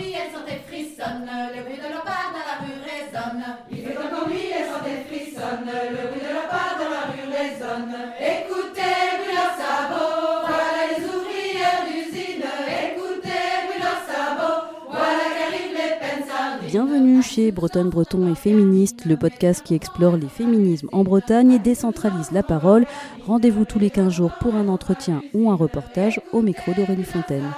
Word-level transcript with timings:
lui, 0.00 0.14
elle 0.16 0.32
sentait 0.32 0.60
frissonne, 0.66 1.28
le 1.54 1.62
bruit 1.62 1.76
de 1.76 1.88
leur 1.92 2.04
pas 2.04 2.32
dans 2.32 2.44
la 2.48 2.56
rue 2.64 2.80
résonne. 2.80 3.44
Il 3.70 3.78
fait 3.84 3.98
encore 3.98 4.28
nuit, 4.28 4.48
elle 4.48 4.68
sentait 4.72 5.04
frissonne, 5.08 5.68
le 5.68 6.02
bruit 6.08 6.24
de 6.24 6.32
leur 6.32 6.48
pas 6.48 6.80
dans 6.80 6.90
la 6.90 7.04
rue 7.12 7.28
résonne. 7.28 7.94
Écoutez, 8.16 8.96
bruit 9.20 9.36
leurs 9.36 9.56
sabots, 9.60 10.48
voilà 10.48 10.80
les 10.88 11.00
ouvrières 11.04 11.84
d'usine. 11.84 12.48
Écoutez, 12.88 13.44
bruit 13.68 13.80
leurs 13.80 14.04
sabots, 14.08 14.60
voilà 14.88 15.24
qu'arrivent 15.36 15.76
les 15.76 15.92
peines 16.00 16.24
sardines. 16.24 16.70
Bienvenue 16.70 17.22
chez 17.22 17.52
Bretonne 17.52 17.90
Breton 17.90 18.30
et 18.32 18.36
Féministe, 18.36 19.04
le 19.04 19.16
podcast 19.16 19.62
qui 19.62 19.74
explore 19.74 20.16
les 20.16 20.28
féminismes 20.28 20.88
en 20.92 21.04
Bretagne 21.04 21.52
et 21.52 21.58
décentralise 21.58 22.32
la 22.32 22.42
parole. 22.42 22.86
Rendez-vous 23.26 23.64
tous 23.64 23.78
les 23.78 23.90
15 23.90 24.12
jours 24.12 24.32
pour 24.40 24.54
un 24.54 24.68
entretien 24.68 25.22
ou 25.34 25.50
un 25.50 25.56
reportage 25.56 26.20
au 26.32 26.40
micro 26.40 26.72
d'Aurélie 26.72 27.04
Fontaine. 27.04 27.50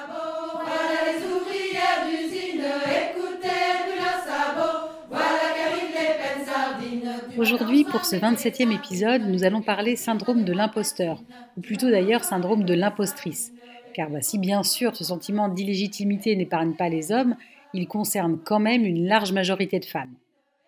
Aujourd'hui, 7.42 7.82
pour 7.82 8.05
ce 8.05 8.14
27e 8.14 8.70
épisode, 8.70 9.23
nous 9.27 9.42
allons 9.42 9.62
parler 9.62 9.96
syndrome 9.96 10.45
de 10.45 10.52
l'imposteur, 10.52 11.24
ou 11.56 11.60
plutôt 11.60 11.91
d'ailleurs 11.91 12.23
syndrome 12.23 12.62
de 12.62 12.73
l'impostrice. 12.73 13.51
Car 13.95 14.10
bah, 14.10 14.20
si 14.20 14.38
bien 14.38 14.62
sûr 14.62 14.95
ce 14.95 15.02
sentiment 15.02 15.48
d'illégitimité 15.48 16.37
n'épargne 16.37 16.74
pas 16.74 16.88
les 16.88 17.10
hommes, 17.10 17.34
il 17.73 17.88
concerne 17.88 18.38
quand 18.45 18.60
même 18.60 18.84
une 18.84 19.09
large 19.09 19.32
majorité 19.32 19.80
de 19.80 19.84
femmes. 19.87 20.15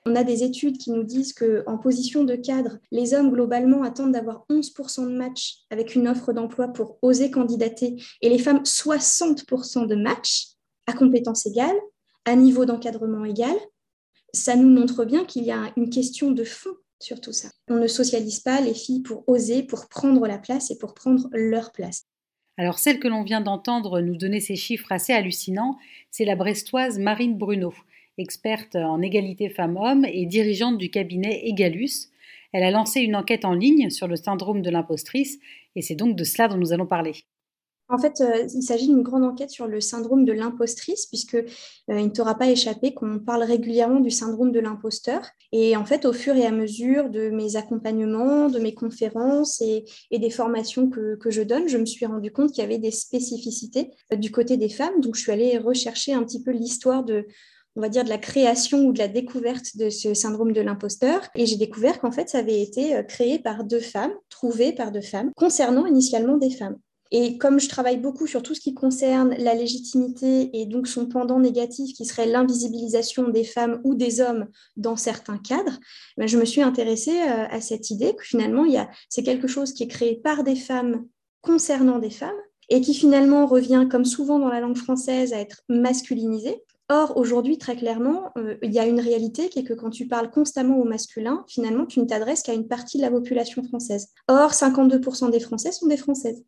On 0.05 0.16
a 0.16 0.24
des 0.24 0.42
études 0.42 0.78
qui 0.78 0.91
nous 0.91 1.05
disent 1.05 1.33
qu'en 1.33 1.78
position 1.78 2.24
de 2.24 2.34
cadre, 2.34 2.78
les 2.91 3.14
hommes 3.14 3.30
globalement 3.30 3.84
attendent 3.84 4.11
d'avoir 4.11 4.45
11% 4.50 5.05
de 5.09 5.16
match 5.16 5.59
avec 5.70 5.95
une 5.95 6.09
offre 6.09 6.33
d'emploi 6.33 6.66
pour 6.66 6.98
oser 7.02 7.30
candidater 7.30 8.02
et 8.20 8.28
les 8.28 8.41
femmes 8.41 8.62
60% 8.64 9.86
de 9.86 9.95
match 9.95 10.48
à 10.88 10.92
compétences 10.92 11.47
égales, 11.47 11.78
à 12.25 12.34
niveau 12.34 12.64
d'encadrement 12.64 13.25
égal. 13.25 13.55
Ça 14.34 14.56
nous 14.56 14.69
montre 14.69 15.05
bien 15.05 15.25
qu'il 15.25 15.45
y 15.45 15.53
a 15.53 15.72
une 15.77 15.91
question 15.91 16.33
de 16.33 16.42
fond 16.42 16.75
sur 17.00 17.20
tout 17.20 17.33
ça. 17.33 17.48
On 17.69 17.77
ne 17.77 17.86
socialise 17.86 18.41
pas 18.41 18.61
les 18.61 18.75
filles 18.75 19.03
pour 19.03 19.22
oser, 19.28 19.62
pour 19.62 19.89
prendre 19.89 20.27
la 20.27 20.39
place 20.39 20.72
et 20.72 20.78
pour 20.78 20.92
prendre 20.92 21.28
leur 21.33 21.70
place. 21.70 22.03
Alors 22.56 22.81
celle 22.81 22.98
que 22.98 23.06
l'on 23.06 23.23
vient 23.23 23.41
d'entendre 23.41 24.00
nous 24.00 24.17
donner 24.17 24.41
ces 24.41 24.56
chiffres 24.56 24.91
assez 24.91 25.12
hallucinants, 25.12 25.78
c'est 26.11 26.25
la 26.25 26.34
brestoise 26.34 26.98
Marine 26.98 27.39
Bruno, 27.39 27.75
experte 28.19 28.75
en 28.75 29.00
égalité 29.03 29.50
femmes-hommes 29.50 30.05
et 30.05 30.27
dirigeante 30.27 30.78
du 30.78 30.91
cabinet 30.91 31.47
Egalus. 31.47 32.11
Elle 32.53 32.64
a 32.64 32.73
lancé 32.73 33.03
une 33.03 33.14
enquête 33.14 33.45
en 33.45 33.55
ligne 33.55 33.91
sur 33.91 34.08
le 34.08 34.17
syndrome 34.17 34.62
de 34.62 34.70
l'impostrice 34.70 35.39
et 35.77 35.83
c'est 35.83 35.95
donc 35.95 36.17
de 36.17 36.25
cela 36.25 36.48
dont 36.48 36.58
nous 36.58 36.73
allons 36.73 36.86
parler. 36.86 37.25
En 37.90 37.98
fait, 37.98 38.22
euh, 38.22 38.46
il 38.54 38.62
s'agit 38.62 38.86
d'une 38.86 39.02
grande 39.02 39.24
enquête 39.24 39.50
sur 39.50 39.66
le 39.66 39.80
syndrome 39.80 40.24
de 40.24 40.32
l'impostrice, 40.32 41.06
puisque 41.06 41.34
euh, 41.34 41.44
il 41.88 42.06
ne 42.06 42.10
t'aura 42.10 42.34
pas 42.34 42.48
échappé 42.48 42.94
qu'on 42.94 43.18
parle 43.18 43.42
régulièrement 43.42 44.00
du 44.00 44.10
syndrome 44.10 44.52
de 44.52 44.60
l'imposteur. 44.60 45.20
Et 45.52 45.77
en 45.77 45.84
fait, 45.84 46.06
au 46.06 46.14
fur 46.14 46.34
et 46.34 46.46
à 46.46 46.50
mesure 46.50 47.10
de 47.10 47.28
mes 47.28 47.56
accompagnements, 47.56 48.48
de 48.48 48.58
mes 48.58 48.74
conférences 48.74 49.60
et, 49.60 49.84
des 50.10 50.30
formations 50.30 50.88
que, 50.88 51.16
que, 51.16 51.30
je 51.30 51.42
donne, 51.42 51.68
je 51.68 51.77
me 51.77 51.84
suis 51.84 52.06
rendu 52.06 52.32
compte 52.32 52.52
qu'il 52.52 52.62
y 52.62 52.64
avait 52.64 52.78
des 52.78 52.90
spécificités 52.90 53.90
euh, 54.12 54.16
du 54.16 54.30
côté 54.30 54.56
des 54.56 54.70
femmes. 54.70 55.00
Donc, 55.02 55.14
je 55.14 55.20
suis 55.20 55.32
allée 55.32 55.58
rechercher 55.58 56.14
un 56.14 56.22
petit 56.24 56.42
peu 56.42 56.52
l'histoire 56.52 57.05
de, 57.05 57.27
on 57.77 57.82
va 57.82 57.90
dire, 57.90 58.05
de 58.05 58.08
la 58.08 58.18
création 58.18 58.86
ou 58.86 58.92
de 58.94 58.98
la 58.98 59.08
découverte 59.08 59.77
de 59.77 59.90
ce 59.90 60.14
syndrome 60.14 60.52
de 60.52 60.62
l'imposteur. 60.62 61.20
Et 61.34 61.44
j'ai 61.44 61.56
découvert 61.56 62.00
qu'en 62.00 62.12
fait, 62.12 62.30
ça 62.30 62.38
avait 62.38 62.62
été 62.62 62.98
créé 63.06 63.38
par 63.38 63.62
deux 63.62 63.80
femmes, 63.80 64.14
trouvé 64.30 64.72
par 64.72 64.90
deux 64.90 65.02
femmes, 65.02 65.32
concernant 65.36 65.84
initialement 65.84 66.38
des 66.38 66.50
femmes. 66.50 66.78
Et 67.17 67.39
comme 67.39 67.61
je 67.61 67.69
travaille 67.69 67.98
beaucoup 67.98 68.27
sur 68.27 68.43
tout 68.43 68.57
ce 68.57 68.61
qui 68.61 68.75
concerne 68.75 69.37
la 69.39 69.55
légitimité 69.55 70.51
et 70.53 70.67
donc 70.67 70.89
son 70.89 71.07
pendant 71.07 71.39
négatif 71.39 71.95
qui 71.95 72.07
serait 72.07 72.27
l'invisibilisation 72.27 73.29
des 73.29 73.45
femmes 73.45 73.81
ou 73.84 73.95
des 73.95 74.20
hommes 74.20 74.48
dans 74.77 74.97
certains 74.97 75.39
cadres, 75.39 75.79
ben 76.17 76.27
je 76.27 76.37
me 76.37 76.45
suis 76.45 76.61
intéressée 76.61 77.17
à 77.20 77.61
cette 77.61 77.91
idée 77.91 78.17
que 78.17 78.25
finalement, 78.25 78.65
c'est 79.08 79.23
quelque 79.23 79.47
chose 79.47 79.73
qui 79.73 79.85
est 79.85 79.89
créé 79.89 80.17
par 80.17 80.42
des 80.42 80.57
femmes 80.57 81.07
concernant 81.41 82.01
des 82.01 82.11
femmes 82.11 82.35
et 82.69 82.80
qui 82.80 82.95
finalement 82.95 83.47
revient, 83.47 83.86
comme 83.89 84.05
souvent 84.05 84.41
dans 84.41 84.48
la 84.48 84.58
langue 84.58 84.77
française, 84.77 85.33
à 85.33 85.39
être 85.39 85.63
masculinisé. 85.69 86.64
Or, 86.89 87.17
aujourd'hui, 87.17 87.58
très 87.58 87.77
clairement, 87.77 88.33
euh, 88.36 88.57
il 88.61 88.73
y 88.73 88.80
a 88.80 88.86
une 88.86 89.01
réalité 89.01 89.51
qui 89.51 89.61
est 89.61 89.64
que 89.64 89.73
quand 89.73 89.91
tu 89.91 90.08
parles 90.08 90.33
constamment 90.33 90.79
au 90.80 90.85
masculin, 90.85 91.45
finalement, 91.47 91.86
tu 91.86 92.01
ne 92.01 92.07
t'adresses 92.07 92.42
qu'à 92.42 92.55
une 92.55 92.67
partie 92.67 92.98
de 92.98 93.03
la 93.03 93.11
population 93.13 93.63
française. 93.63 94.08
Or, 94.27 94.51
52% 94.51 95.30
des 95.30 95.41
Français 95.41 95.70
sont 95.70 95.86
des 95.86 95.97
Françaises. 95.97 96.45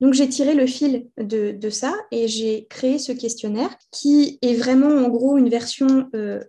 Donc 0.00 0.14
j'ai 0.14 0.28
tiré 0.28 0.54
le 0.54 0.66
fil 0.66 1.08
de, 1.18 1.70
ça 1.70 1.94
et 2.10 2.26
j'ai 2.26 2.66
créé 2.68 2.98
ce 2.98 3.12
questionnaire 3.12 3.70
qui 3.90 4.38
est 4.42 4.54
vraiment 4.54 4.88
en 4.88 5.08
gros 5.08 5.36
une 5.36 5.48
version 5.48 6.08
euh, 6.14 6.40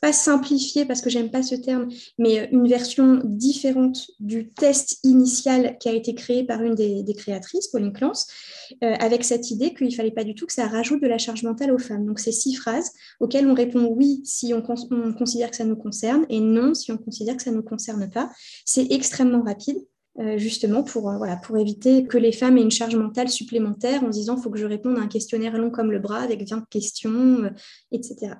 pas 0.00 0.12
simplifiée 0.12 0.84
parce 0.84 1.02
que 1.02 1.10
j'aime 1.10 1.30
pas 1.30 1.42
ce 1.42 1.54
terme, 1.54 1.88
mais 2.18 2.48
une 2.52 2.66
version 2.66 3.20
différente 3.24 4.10
du 4.18 4.48
test 4.48 4.98
initial 5.04 5.76
qui 5.78 5.88
a 5.88 5.92
été 5.92 6.14
créé 6.14 6.44
par 6.44 6.62
une 6.62 6.74
des, 6.74 7.14
créatrices, 7.14 7.68
Pauline 7.68 7.92
Clance, 7.92 8.26
euh, 8.82 8.94
avec 8.98 9.24
cette 9.24 9.50
idée 9.50 9.74
qu'il 9.74 9.94
fallait 9.94 10.10
pas 10.10 10.24
du 10.24 10.34
tout 10.34 10.46
que 10.46 10.52
ça 10.52 10.66
rajoute 10.66 11.02
de 11.02 11.08
la 11.08 11.18
charge 11.18 11.42
mentale 11.42 11.72
aux 11.72 11.78
femmes. 11.78 12.06
Donc 12.06 12.18
c'est 12.18 12.32
six 12.32 12.54
phrases 12.54 12.92
auxquelles 13.20 13.46
on 13.46 13.54
répond 13.54 13.86
oui 13.86 14.22
si 14.24 14.54
on 14.54 14.62
considère 14.62 15.50
que 15.50 15.56
ça 15.56 15.64
nous 15.64 15.76
concerne 15.76 16.24
et 16.28 16.40
non 16.40 16.74
si 16.74 16.92
on 16.92 16.96
considère 16.96 17.36
que 17.36 17.42
ça 17.42 17.50
ne 17.50 17.56
nous 17.56 17.62
concerne 17.62 18.08
pas. 18.10 18.30
C'est 18.64 18.90
extrêmement 18.90 19.42
rapide. 19.42 19.78
Euh, 20.20 20.36
justement 20.36 20.82
pour, 20.82 21.08
euh, 21.08 21.16
voilà, 21.16 21.36
pour 21.36 21.56
éviter 21.56 22.04
que 22.04 22.18
les 22.18 22.32
femmes 22.32 22.58
aient 22.58 22.62
une 22.62 22.70
charge 22.70 22.94
mentale 22.94 23.30
supplémentaire 23.30 24.04
en 24.04 24.12
se 24.12 24.18
disant 24.18 24.36
il 24.36 24.42
faut 24.42 24.50
que 24.50 24.58
je 24.58 24.66
réponde 24.66 24.98
à 24.98 25.00
un 25.00 25.06
questionnaire 25.06 25.56
long 25.56 25.70
comme 25.70 25.90
le 25.90 25.98
bras 25.98 26.20
avec 26.20 26.46
20 26.46 26.68
questions, 26.68 27.44
euh, 27.44 27.50
etc. 27.90 28.34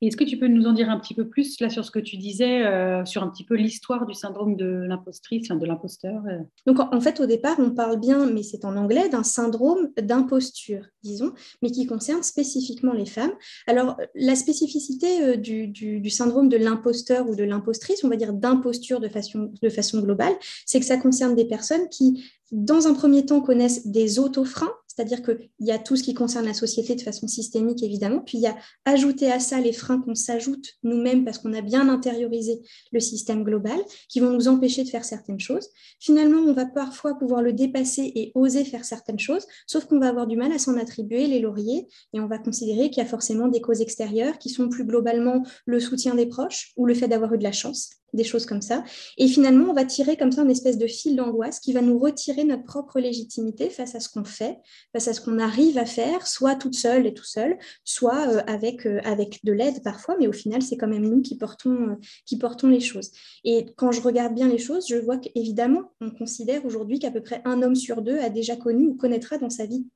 Est-ce 0.00 0.16
que 0.16 0.24
tu 0.24 0.38
peux 0.38 0.46
nous 0.46 0.66
en 0.66 0.72
dire 0.72 0.90
un 0.90 0.98
petit 0.98 1.14
peu 1.14 1.28
plus 1.28 1.60
là 1.60 1.70
sur 1.70 1.84
ce 1.84 1.90
que 1.90 1.98
tu 1.98 2.16
disais, 2.16 2.64
euh, 2.64 3.04
sur 3.04 3.22
un 3.22 3.28
petit 3.28 3.44
peu 3.44 3.56
l'histoire 3.56 4.06
du 4.06 4.14
syndrome 4.14 4.56
de 4.56 4.84
l'impostrice, 4.86 5.48
de 5.48 5.66
l'imposteur 5.66 6.22
euh? 6.28 6.38
Donc 6.66 6.78
en 6.78 7.00
fait, 7.00 7.20
au 7.20 7.26
départ, 7.26 7.56
on 7.58 7.70
parle 7.70 7.98
bien, 7.98 8.26
mais 8.26 8.42
c'est 8.42 8.64
en 8.64 8.76
anglais, 8.76 9.08
d'un 9.08 9.24
syndrome 9.24 9.90
d'imposture, 10.00 10.84
disons, 11.02 11.32
mais 11.62 11.70
qui 11.70 11.86
concerne 11.86 12.22
spécifiquement 12.22 12.92
les 12.92 13.06
femmes. 13.06 13.32
Alors 13.66 13.96
la 14.14 14.36
spécificité 14.36 15.22
euh, 15.22 15.36
du, 15.36 16.10
syndrome 16.10 16.48
de 16.48 16.56
l'imposteur 16.56 17.28
ou 17.28 17.34
de 17.34 17.44
l'impostrice, 17.44 18.04
on 18.04 18.08
va 18.08 18.16
dire 18.16 18.32
d'imposture 18.32 19.00
de 19.00 19.08
façon, 19.08 19.50
de 19.60 19.68
façon 19.68 20.00
globale, 20.00 20.34
c'est 20.64 20.78
que 20.78 20.86
ça 20.86 20.96
concerne 20.96 21.34
des 21.34 21.44
personnes 21.44 21.88
qui, 21.90 22.24
dans 22.52 22.86
un 22.86 22.94
premier 22.94 23.26
temps, 23.26 23.40
connaissent 23.40 23.86
des 23.86 24.18
autofreins, 24.18 24.72
c'est-à-dire 24.98 25.22
qu'il 25.22 25.48
y 25.60 25.70
a 25.70 25.78
tout 25.78 25.94
ce 25.94 26.02
qui 26.02 26.12
concerne 26.12 26.44
la 26.44 26.54
société 26.54 26.96
de 26.96 27.02
façon 27.02 27.28
systémique, 27.28 27.84
évidemment, 27.84 28.18
puis 28.18 28.38
il 28.38 28.40
y 28.40 28.48
a 28.48 28.56
ajouté 28.84 29.30
à 29.30 29.38
ça 29.38 29.60
les 29.60 29.72
freins 29.72 30.00
qu'on 30.00 30.16
s'ajoute 30.16 30.74
nous-mêmes 30.82 31.24
parce 31.24 31.38
qu'on 31.38 31.52
a 31.52 31.60
bien 31.60 31.88
intériorisé 31.88 32.60
le 32.90 32.98
système 32.98 33.44
global, 33.44 33.78
qui 34.08 34.18
vont 34.18 34.30
nous 34.30 34.48
empêcher 34.48 34.82
de 34.82 34.88
faire 34.88 35.04
certaines 35.04 35.38
choses. 35.38 35.68
Finalement, 36.00 36.40
on 36.40 36.52
va 36.52 36.66
parfois 36.66 37.14
pouvoir 37.14 37.42
le 37.42 37.52
dépasser 37.52 38.10
et 38.16 38.32
oser 38.34 38.64
faire 38.64 38.84
certaines 38.84 39.20
choses, 39.20 39.46
sauf 39.68 39.84
qu'on 39.84 40.00
va 40.00 40.08
avoir 40.08 40.26
du 40.26 40.36
mal 40.36 40.50
à 40.50 40.58
s'en 40.58 40.76
attribuer 40.76 41.28
les 41.28 41.38
lauriers, 41.38 41.86
et 42.12 42.18
on 42.18 42.26
va 42.26 42.38
considérer 42.38 42.90
qu'il 42.90 43.00
y 43.00 43.06
a 43.06 43.08
forcément 43.08 43.46
des 43.46 43.60
causes 43.60 43.80
extérieures 43.80 44.38
qui 44.38 44.48
sont 44.48 44.68
plus 44.68 44.84
globalement 44.84 45.44
le 45.64 45.78
soutien 45.78 46.16
des 46.16 46.26
proches 46.26 46.72
ou 46.76 46.86
le 46.86 46.94
fait 46.94 47.06
d'avoir 47.06 47.32
eu 47.34 47.38
de 47.38 47.44
la 47.44 47.52
chance 47.52 47.90
des 48.12 48.24
choses 48.24 48.46
comme 48.46 48.62
ça. 48.62 48.84
Et 49.18 49.28
finalement, 49.28 49.70
on 49.70 49.74
va 49.74 49.84
tirer 49.84 50.16
comme 50.16 50.32
ça 50.32 50.42
une 50.42 50.50
espèce 50.50 50.78
de 50.78 50.86
fil 50.86 51.16
d'angoisse 51.16 51.60
qui 51.60 51.72
va 51.72 51.82
nous 51.82 51.98
retirer 51.98 52.44
notre 52.44 52.64
propre 52.64 53.00
légitimité 53.00 53.70
face 53.70 53.94
à 53.94 54.00
ce 54.00 54.08
qu'on 54.08 54.24
fait, 54.24 54.58
face 54.92 55.08
à 55.08 55.12
ce 55.12 55.20
qu'on 55.20 55.38
arrive 55.38 55.78
à 55.78 55.84
faire, 55.84 56.26
soit 56.26 56.56
toute 56.56 56.74
seule 56.74 57.06
et 57.06 57.14
tout 57.14 57.24
seul, 57.24 57.58
soit 57.84 58.28
euh, 58.28 58.42
avec, 58.46 58.86
euh, 58.86 59.00
avec 59.04 59.40
de 59.44 59.52
l'aide 59.52 59.82
parfois, 59.82 60.16
mais 60.18 60.26
au 60.26 60.32
final, 60.32 60.62
c'est 60.62 60.76
quand 60.76 60.88
même 60.88 61.06
nous 61.08 61.22
qui 61.22 61.36
portons, 61.36 61.90
euh, 61.90 61.94
qui 62.24 62.38
portons 62.38 62.68
les 62.68 62.80
choses. 62.80 63.10
Et 63.44 63.66
quand 63.76 63.92
je 63.92 64.00
regarde 64.00 64.34
bien 64.34 64.48
les 64.48 64.58
choses, 64.58 64.86
je 64.88 64.96
vois 64.96 65.18
qu'évidemment, 65.18 65.92
on 66.00 66.10
considère 66.10 66.64
aujourd'hui 66.64 66.98
qu'à 66.98 67.10
peu 67.10 67.22
près 67.22 67.42
un 67.44 67.62
homme 67.62 67.76
sur 67.76 68.02
deux 68.02 68.18
a 68.18 68.30
déjà 68.30 68.56
connu 68.56 68.86
ou 68.86 68.94
connaîtra 68.94 69.38
dans 69.38 69.50
sa 69.50 69.66
vie 69.66 69.86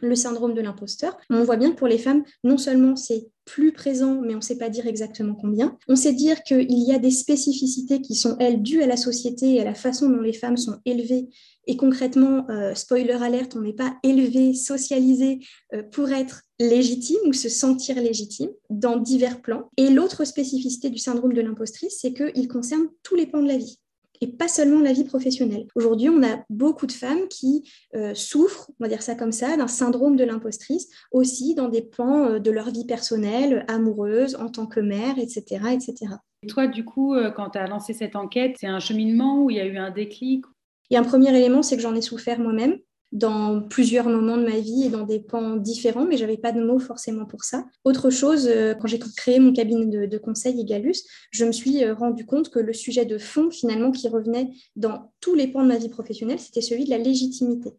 le 0.00 0.14
syndrome 0.14 0.54
de 0.54 0.60
l'imposteur. 0.60 1.16
On 1.30 1.44
voit 1.44 1.56
bien 1.56 1.70
que 1.70 1.76
pour 1.76 1.88
les 1.88 1.98
femmes, 1.98 2.24
non 2.44 2.58
seulement 2.58 2.96
c'est 2.96 3.28
plus 3.44 3.72
présent, 3.72 4.20
mais 4.20 4.34
on 4.34 4.38
ne 4.38 4.42
sait 4.42 4.58
pas 4.58 4.68
dire 4.68 4.86
exactement 4.86 5.34
combien. 5.34 5.78
On 5.88 5.96
sait 5.96 6.12
dire 6.12 6.42
qu'il 6.42 6.70
y 6.70 6.92
a 6.92 6.98
des 6.98 7.10
spécificités 7.10 8.02
qui 8.02 8.14
sont, 8.14 8.36
elles, 8.38 8.62
dues 8.62 8.82
à 8.82 8.86
la 8.86 8.98
société 8.98 9.54
et 9.54 9.60
à 9.60 9.64
la 9.64 9.74
façon 9.74 10.10
dont 10.10 10.20
les 10.20 10.34
femmes 10.34 10.58
sont 10.58 10.78
élevées. 10.84 11.28
Et 11.66 11.76
concrètement, 11.76 12.46
euh, 12.50 12.74
spoiler 12.74 13.12
alerte, 13.12 13.56
on 13.56 13.60
n'est 13.60 13.72
pas 13.72 13.96
élevé, 14.02 14.54
socialisé 14.54 15.38
euh, 15.74 15.82
pour 15.82 16.10
être 16.10 16.42
légitime 16.58 17.20
ou 17.26 17.32
se 17.32 17.48
sentir 17.48 17.96
légitime 17.96 18.50
dans 18.68 18.96
divers 18.96 19.40
plans. 19.40 19.70
Et 19.78 19.88
l'autre 19.88 20.24
spécificité 20.24 20.90
du 20.90 20.98
syndrome 20.98 21.32
de 21.32 21.40
l'impostrice, 21.40 21.98
c'est 22.00 22.12
qu'il 22.12 22.48
concerne 22.48 22.88
tous 23.02 23.14
les 23.14 23.26
pans 23.26 23.42
de 23.42 23.48
la 23.48 23.56
vie 23.56 23.78
et 24.20 24.26
pas 24.26 24.48
seulement 24.48 24.80
la 24.80 24.92
vie 24.92 25.04
professionnelle. 25.04 25.66
Aujourd'hui, 25.74 26.08
on 26.08 26.22
a 26.22 26.44
beaucoup 26.50 26.86
de 26.86 26.92
femmes 26.92 27.28
qui 27.28 27.64
euh, 27.94 28.14
souffrent, 28.14 28.70
on 28.78 28.84
va 28.84 28.88
dire 28.88 29.02
ça 29.02 29.14
comme 29.14 29.32
ça, 29.32 29.56
d'un 29.56 29.68
syndrome 29.68 30.16
de 30.16 30.24
l'impostrice, 30.24 30.88
aussi 31.12 31.54
dans 31.54 31.68
des 31.68 31.82
pans 31.82 32.24
euh, 32.24 32.38
de 32.38 32.50
leur 32.50 32.70
vie 32.70 32.84
personnelle, 32.84 33.64
amoureuse, 33.68 34.36
en 34.36 34.48
tant 34.48 34.66
que 34.66 34.80
mère, 34.80 35.18
etc. 35.18 35.60
etc. 35.72 36.14
Et 36.42 36.46
toi, 36.46 36.66
du 36.66 36.84
coup, 36.84 37.14
euh, 37.14 37.30
quand 37.30 37.50
tu 37.50 37.58
as 37.58 37.66
lancé 37.66 37.92
cette 37.92 38.16
enquête, 38.16 38.56
c'est 38.58 38.66
un 38.66 38.80
cheminement 38.80 39.42
où 39.42 39.50
il 39.50 39.56
y 39.56 39.60
a 39.60 39.66
eu 39.66 39.76
un 39.78 39.90
déclic? 39.90 40.44
Il 40.90 40.94
y 40.94 40.96
a 40.96 41.00
un 41.00 41.04
premier 41.04 41.36
élément, 41.36 41.62
c'est 41.62 41.76
que 41.76 41.82
j'en 41.82 41.94
ai 41.94 42.00
souffert 42.00 42.38
moi-même. 42.38 42.78
Dans 43.12 43.62
plusieurs 43.62 44.08
moments 44.08 44.36
de 44.36 44.44
ma 44.44 44.58
vie 44.58 44.84
et 44.84 44.88
dans 44.90 45.04
des 45.04 45.20
pans 45.20 45.56
différents, 45.56 46.04
mais 46.04 46.16
j'avais 46.16 46.36
pas 46.36 46.52
de 46.52 46.62
mots 46.62 46.78
forcément 46.78 47.24
pour 47.24 47.44
ça. 47.44 47.64
Autre 47.84 48.10
chose, 48.10 48.46
euh, 48.48 48.74
quand 48.74 48.86
j'ai 48.86 48.98
créé 48.98 49.38
mon 49.40 49.52
cabinet 49.52 49.86
de, 49.86 50.06
de 50.06 50.18
conseil 50.18 50.60
Egalus, 50.60 51.04
je 51.30 51.44
me 51.44 51.52
suis 51.52 51.84
euh, 51.84 51.94
rendu 51.94 52.26
compte 52.26 52.50
que 52.50 52.58
le 52.58 52.72
sujet 52.72 53.06
de 53.06 53.18
fond, 53.18 53.50
finalement, 53.50 53.92
qui 53.92 54.08
revenait 54.08 54.50
dans 54.76 55.12
tous 55.20 55.34
les 55.34 55.48
pans 55.48 55.62
de 55.62 55.68
ma 55.68 55.78
vie 55.78 55.88
professionnelle, 55.88 56.38
c'était 56.38 56.60
celui 56.60 56.84
de 56.84 56.90
la 56.90 56.98
légitimité. 56.98 57.70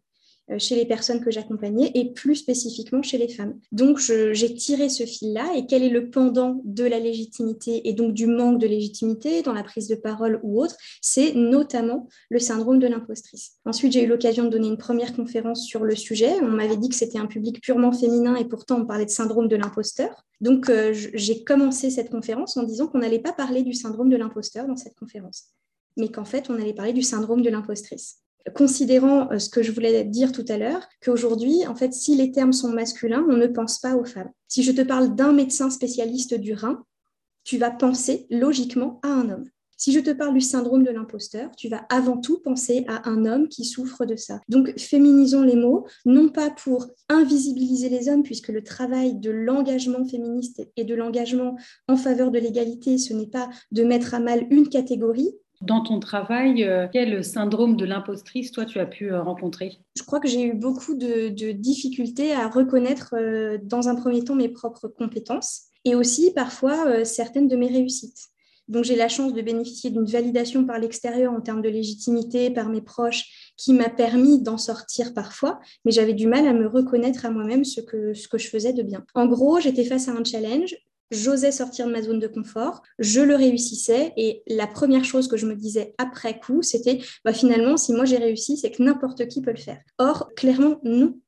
Euh, 0.50 0.58
chez 0.58 0.74
les 0.74 0.84
personnes 0.84 1.20
que 1.20 1.30
j'accompagnais 1.30 1.92
et 1.94 2.12
plus 2.12 2.34
spécifiquement 2.34 3.02
chez 3.02 3.18
les 3.18 3.28
femmes. 3.28 3.58
Donc 3.70 3.98
j'ai 4.00 4.54
tiré 4.54 4.88
ce 4.88 5.04
fil-là 5.04 5.52
et 5.56 5.66
quel 5.66 5.82
est 5.82 5.90
le 5.90 6.10
pendant 6.10 6.60
de 6.64 6.84
la 6.84 6.98
légitimité 6.98 7.88
et 7.88 7.92
donc 7.92 8.14
du 8.14 8.26
manque 8.26 8.58
de 8.58 8.66
légitimité 8.66 9.42
dans 9.42 9.52
la 9.52 9.62
prise 9.62 9.86
de 9.86 9.94
parole 9.94 10.40
ou 10.42 10.60
autre, 10.60 10.76
c'est 11.00 11.34
notamment 11.34 12.08
le 12.30 12.38
syndrome 12.40 12.78
de 12.80 12.88
l'impostrice. 12.88 13.58
Ensuite, 13.64 13.92
j'ai 13.92 14.02
eu 14.02 14.06
l'occasion 14.08 14.44
de 14.44 14.48
donner 14.48 14.68
une 14.68 14.76
première 14.76 15.14
conférence 15.14 15.64
sur 15.64 15.84
le 15.84 15.94
sujet. 15.94 16.32
On 16.42 16.48
m'avait 16.48 16.76
dit 16.76 16.88
que 16.88 16.96
c'était 16.96 17.18
un 17.18 17.26
public 17.26 17.60
purement 17.60 17.92
féminin 17.92 18.34
et 18.34 18.44
pourtant 18.44 18.80
on 18.80 18.86
parlait 18.86 19.06
de 19.06 19.10
syndrome 19.10 19.46
de 19.46 19.56
l'imposteur. 19.56 20.24
Donc 20.40 20.68
euh, 20.68 20.92
j'ai 20.92 21.44
commencé 21.44 21.90
cette 21.90 22.10
conférence 22.10 22.56
en 22.56 22.64
disant 22.64 22.88
qu'on 22.88 22.98
n'allait 22.98 23.20
pas 23.20 23.32
parler 23.32 23.62
du 23.62 23.74
syndrome 23.74 24.08
de 24.08 24.16
l'imposteur 24.16 24.66
dans 24.66 24.76
cette 24.76 24.96
conférence, 24.98 25.50
mais 25.96 26.08
qu'en 26.08 26.24
fait 26.24 26.50
on 26.50 26.54
allait 26.54 26.74
parler 26.74 26.92
du 26.92 27.02
syndrome 27.02 27.42
de 27.42 27.50
l'impostrice 27.50 28.20
considérant 28.54 29.30
euh, 29.30 29.38
ce 29.38 29.48
que 29.48 29.62
je 29.62 29.72
voulais 29.72 30.04
dire 30.04 30.32
tout 30.32 30.44
à 30.48 30.58
l'heure, 30.58 30.88
qu'aujourd'hui, 31.02 31.66
en 31.66 31.74
fait, 31.74 31.92
si 31.92 32.16
les 32.16 32.32
termes 32.32 32.52
sont 32.52 32.72
masculins, 32.72 33.24
on 33.28 33.36
ne 33.36 33.46
pense 33.46 33.78
pas 33.78 33.96
aux 33.96 34.04
femmes. 34.04 34.30
Si 34.48 34.62
je 34.62 34.72
te 34.72 34.82
parle 34.82 35.14
d'un 35.14 35.32
médecin 35.32 35.70
spécialiste 35.70 36.34
du 36.34 36.54
rein, 36.54 36.84
tu 37.44 37.58
vas 37.58 37.70
penser 37.70 38.26
logiquement 38.30 39.00
à 39.02 39.08
un 39.08 39.30
homme. 39.30 39.50
Si 39.80 39.92
je 39.92 40.00
te 40.00 40.10
parle 40.10 40.34
du 40.34 40.42
syndrome 40.42 40.82
de 40.82 40.90
l'imposteur, 40.90 41.50
tu 41.56 41.70
vas 41.70 41.86
avant 41.88 42.18
tout 42.18 42.38
penser 42.40 42.84
à 42.86 43.08
un 43.08 43.24
homme 43.24 43.48
qui 43.48 43.64
souffre 43.64 44.04
de 44.04 44.14
ça. 44.14 44.38
Donc, 44.46 44.78
féminisons 44.78 45.40
les 45.40 45.56
mots, 45.56 45.86
non 46.04 46.28
pas 46.28 46.50
pour 46.50 46.88
invisibiliser 47.08 47.88
les 47.88 48.10
hommes, 48.10 48.22
puisque 48.22 48.48
le 48.48 48.62
travail 48.62 49.14
de 49.14 49.30
l'engagement 49.30 50.04
féministe 50.04 50.60
et 50.76 50.84
de 50.84 50.94
l'engagement 50.94 51.56
en 51.88 51.96
faveur 51.96 52.30
de 52.30 52.38
l'égalité, 52.38 52.98
ce 52.98 53.14
n'est 53.14 53.26
pas 53.26 53.48
de 53.72 53.82
mettre 53.82 54.12
à 54.12 54.20
mal 54.20 54.46
une 54.50 54.68
catégorie, 54.68 55.32
dans 55.60 55.82
ton 55.82 56.00
travail, 56.00 56.64
euh, 56.64 56.88
quel 56.90 57.22
syndrome 57.22 57.76
de 57.76 57.84
l'impostrice, 57.84 58.50
toi, 58.50 58.64
tu 58.64 58.78
as 58.78 58.86
pu 58.86 59.12
euh, 59.12 59.22
rencontrer? 59.22 59.78
Je 59.96 60.02
crois 60.02 60.20
que 60.20 60.28
j'ai 60.28 60.42
eu 60.42 60.54
beaucoup 60.54 60.94
de, 60.94 61.28
difficultés 61.52 62.32
à 62.32 62.48
reconnaître, 62.48 63.14
euh, 63.14 63.58
dans 63.62 63.88
un 63.88 63.94
premier 63.94 64.24
temps, 64.24 64.34
mes 64.34 64.48
propres 64.48 64.88
compétences 64.88 65.64
et 65.84 65.94
aussi 65.94 66.32
parfois 66.34 67.04
certaines 67.06 67.48
de 67.48 67.56
mes 67.56 67.68
réussites. 67.68 68.28
Donc 68.68 68.84
j'ai 68.84 68.96
la 68.96 69.08
chance 69.08 69.32
de 69.32 69.40
bénéficier 69.40 69.88
d'une 69.88 70.04
validation 70.04 70.66
par 70.66 70.78
l'extérieur 70.78 71.32
en 71.32 71.40
termes 71.40 71.62
de 71.62 71.70
légitimité, 71.70 72.50
par 72.50 72.68
mes 72.68 72.82
proches, 72.82 73.52
qui 73.56 73.72
m'a 73.72 73.88
permis 73.88 74.42
d'en 74.42 74.58
sortir 74.58 75.14
parfois, 75.14 75.58
mais 75.86 75.90
j'avais 75.90 76.12
du 76.12 76.26
mal 76.26 76.46
à 76.46 76.52
me 76.52 76.66
reconnaître 76.66 77.24
à 77.24 77.30
moi-même 77.30 77.64
ce 77.64 77.80
que, 77.80 78.12
ce 78.12 78.28
que 78.28 78.36
je 78.36 78.48
faisais 78.48 78.74
de 78.74 78.82
bien. 78.82 79.04
En 79.14 79.26
gros, 79.26 79.58
j'étais 79.58 79.84
face 79.84 80.08
à 80.08 80.12
un 80.12 80.22
challenge, 80.22 80.76
j'osais 81.10 81.52
sortir 81.52 81.86
de 81.86 81.92
ma 81.92 82.02
zone 82.02 82.18
de 82.18 82.26
confort, 82.26 82.82
je 82.98 83.20
le 83.20 83.34
réussissais 83.34 84.12
et 84.16 84.42
la 84.46 84.66
première 84.66 85.04
chose 85.04 85.28
que 85.28 85.36
je 85.36 85.46
me 85.46 85.54
disais 85.54 85.94
après 85.98 86.38
coup, 86.38 86.62
c'était 86.62 87.00
bah, 87.24 87.32
finalement, 87.32 87.76
si 87.76 87.92
moi 87.92 88.04
j'ai 88.04 88.18
réussi, 88.18 88.56
c'est 88.56 88.70
que 88.70 88.82
n'importe 88.82 89.26
qui 89.28 89.42
peut 89.42 89.50
le 89.50 89.56
faire. 89.56 89.80
Or, 89.98 90.30
clairement, 90.36 90.80
non. 90.84 91.18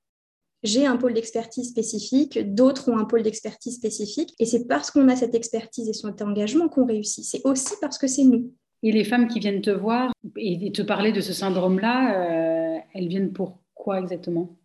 J'ai 0.62 0.87
un 0.87 0.96
pôle 0.96 1.14
d'expertise 1.14 1.70
spécifique, 1.70 2.38
d'autres 2.55 2.88
ont 2.88 2.96
un 2.96 3.05
pôle 3.05 3.25
d'expertise 3.25 3.75
spécifique, 3.75 4.32
et 4.38 4.46
c'est 4.46 4.69
parce 4.69 4.93
qu'on 4.93 5.08
a 5.08 5.17
cette 5.17 5.34
expertise 5.34 5.88
et 5.88 5.93
cet 5.93 6.23
engagement 6.23 6.69
qu'on 6.69 6.87
réussit. 6.87 7.25
C'est 7.25 7.40
aussi 7.44 7.75
parce 7.81 7.99
que 7.99 8.06
c'est 8.06 8.23
nous. 8.23 8.52
Et 8.85 8.93
les 8.93 9.05
femmes 9.05 9.26
qui 9.26 9.40
viennent 9.40 9.61
te 9.61 9.70
voir 9.70 10.12
et 10.37 10.70
te 10.70 10.82
parler 10.82 11.12
de 11.12 11.20
ce 11.20 11.32
syndrome-là, 11.32 12.76
euh, 12.76 12.78
elles 12.94 13.08
viennent 13.08 13.32
pour 13.32 13.58
quoi 13.75 13.99
exactement? 13.99 14.56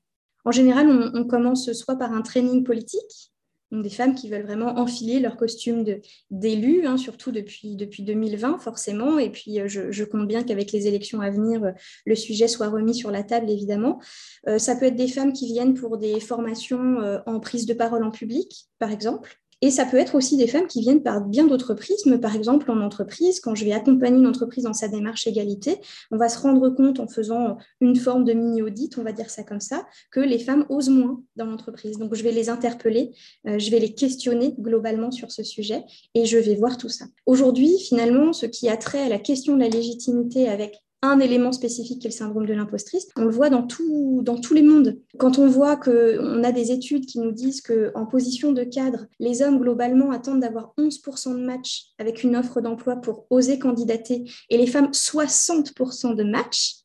En 0.46 0.52
général, 0.52 1.12
on 1.14 1.26
commence 1.26 1.72
soit 1.74 1.98
par 1.98 2.14
un 2.14 2.22
training 2.22 2.64
politique, 2.64 3.32
donc 3.72 3.84
des 3.84 3.90
femmes 3.90 4.16
qui 4.16 4.30
veulent 4.30 4.46
vraiment 4.46 4.78
enfiler 4.78 5.20
leur 5.20 5.36
costume 5.36 5.84
d'élu, 6.32 6.86
hein, 6.86 6.98
surtout 6.98 7.32
depuis, 7.32 7.76
depuis 7.76 8.04
2020 8.04 8.60
forcément. 8.60 9.20
Et 9.20 9.30
puis 9.30 9.60
euh, 9.60 9.68
je, 9.68 10.04
compte 10.04 10.28
bien 10.28 10.44
qu'avec 10.44 10.72
les 10.72 10.88
élections 10.88 11.22
à 11.22 11.30
venir, 11.30 11.64
euh, 11.64 11.72
le 12.06 12.16
sujet 12.16 12.48
soit 12.48 12.70
remis 12.70 12.96
sur 12.96 13.12
la 13.12 13.24
table, 13.24 13.50
évidemment. 13.50 14.00
Euh, 14.48 14.58
ça 14.58 14.76
peut 14.76 14.86
être 14.86 14.96
des 14.96 15.08
femmes 15.08 15.34
qui 15.34 15.48
viennent 15.48 15.74
pour 15.74 15.98
des 15.98 16.20
formations 16.20 16.98
en 17.26 17.40
prise 17.40 17.66
de 17.66 17.74
parole 17.74 18.04
en 18.04 18.12
public, 18.12 18.68
par 18.80 18.92
exemple. 18.92 19.38
Et 19.62 19.72
ça 19.72 19.86
peut 19.86 19.98
être 19.98 20.16
aussi 20.16 20.38
des 20.38 20.48
femmes 20.48 20.68
qui 20.68 20.82
viennent 20.82 21.02
par 21.02 21.22
bien 21.22 21.48
d'autres 21.48 21.74
prismes. 21.74 22.20
Par 22.20 22.36
exemple, 22.36 22.70
en 22.70 22.80
entreprise, 22.80 23.40
quand 23.40 23.56
je 23.56 23.66
vais 23.66 23.72
accompagner 23.72 24.18
une 24.18 24.28
entreprise 24.28 24.66
dans 24.66 24.74
sa 24.74 24.88
démarche 24.88 25.26
égalité, 25.26 25.80
on 26.12 26.18
va 26.18 26.30
se 26.30 26.38
rendre 26.40 26.70
compte 26.70 27.00
en 27.00 27.08
faisant 27.08 27.58
une 27.82 27.96
forme 27.96 28.24
de 28.24 28.34
mini-audit, 28.34 28.98
on 29.00 29.04
va 29.04 29.14
dire 29.14 29.32
ça 29.32 29.44
comme 29.44 29.60
ça, 29.60 29.88
que 30.12 30.20
les 30.20 30.38
femmes 30.38 30.66
osent 30.70 30.90
moins 30.90 31.24
dans 31.36 31.46
l'entreprise. 31.46 31.98
Donc, 31.98 32.14
je 32.14 32.24
vais 32.24 32.32
les 32.32 32.50
interpeller, 32.50 33.14
euh, 33.48 33.58
je 33.58 33.72
vais 33.72 33.80
les 33.80 33.96
questionner 33.96 34.54
globalement 34.60 35.10
sur 35.10 35.32
ce 35.32 35.44
sujet 35.44 35.84
et 36.14 36.26
je 36.26 36.38
vais 36.38 36.56
voir 36.56 36.78
tout 36.78 36.90
ça. 36.90 37.06
Aujourd'hui, 37.26 37.80
finalement, 37.80 38.34
ce 38.34 38.46
qui 38.46 38.70
a 38.70 38.78
trait 38.78 39.02
à 39.02 39.10
la 39.10 39.20
question 39.20 39.56
de 39.56 39.62
la 39.62 39.70
légitimité 39.70 40.48
avec 40.48 40.84
un 41.10 41.20
élément 41.20 41.52
spécifique 41.52 42.02
qui 42.02 42.08
est 42.08 42.12
le 42.12 42.16
syndrome 42.16 42.46
de 42.46 42.54
l'impostrice. 42.54 43.08
On 43.16 43.24
le 43.24 43.32
voit 43.32 43.50
dans, 43.50 43.64
tous 43.64 44.54
les 44.54 44.62
mondes. 44.62 45.00
Quand 45.18 45.40
on 45.40 45.48
voit 45.48 45.76
qu'on 45.76 46.44
a 46.44 46.52
des 46.52 46.72
études 46.72 47.06
qui 47.06 47.20
nous 47.20 47.32
disent 47.32 47.62
qu'en 47.62 48.06
position 48.06 48.52
de 48.52 48.64
cadre, 48.64 49.08
les 49.20 49.42
hommes 49.42 49.60
globalement 49.60 50.12
attendent 50.12 50.42
d'avoir 50.42 50.74
11% 50.78 51.34
de 51.34 51.46
match 51.46 51.88
avec 51.98 52.24
une 52.24 52.36
offre 52.36 52.62
d'emploi 52.62 52.98
pour 52.98 53.26
oser 53.30 53.60
candidater 53.60 54.30
et 54.50 54.58
les 54.58 54.68
femmes 54.68 54.92
60% 54.92 56.16
de 56.16 56.24
match 56.24 56.78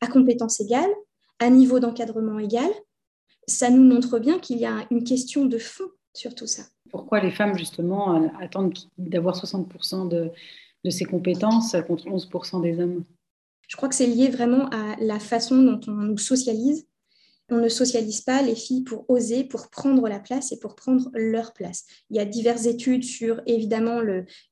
à 0.00 0.08
compétences 0.08 0.60
égales, 0.60 0.90
à 1.38 1.48
niveau 1.48 1.80
d'encadrement 1.80 2.38
égal, 2.38 2.70
ça 3.46 3.70
nous 3.70 3.82
montre 3.82 4.18
bien 4.18 4.38
qu'il 4.38 4.58
y 4.58 4.66
a 4.66 4.86
une 4.90 5.04
question 5.04 5.46
de 5.46 5.58
fond 5.58 5.84
sur 6.14 6.34
tout 6.34 6.46
ça. 6.46 6.62
Pourquoi 6.90 7.20
les 7.20 7.30
femmes, 7.30 7.56
justement, 7.56 8.30
attendent 8.40 8.76
d'avoir 8.98 9.36
60% 9.36 10.08
de, 10.08 10.30
de 10.84 10.90
ces 10.90 11.04
compétences 11.04 11.76
contre 11.86 12.06
11% 12.06 12.62
des 12.62 12.80
hommes? 12.80 13.04
Je 13.72 13.76
crois 13.78 13.88
que 13.88 13.94
c'est 13.94 14.06
lié 14.06 14.28
vraiment 14.28 14.68
à 14.68 14.96
la 15.00 15.18
façon 15.18 15.56
dont 15.56 15.80
on 15.88 15.92
nous 15.92 16.18
socialise. 16.18 16.86
On 17.48 17.56
ne 17.56 17.70
socialise 17.70 18.20
pas 18.20 18.42
les 18.42 18.54
filles 18.54 18.82
pour 18.82 19.08
oser, 19.08 19.44
pour 19.44 19.70
prendre 19.70 20.06
la 20.10 20.20
place 20.20 20.52
et 20.52 20.58
pour 20.58 20.74
prendre 20.74 21.10
leur 21.14 21.54
place. 21.54 21.86
Il 22.10 22.18
y 22.18 22.20
a 22.20 22.26
diverses 22.26 22.66
études 22.66 23.02
sur 23.02 23.40
évidemment 23.46 24.02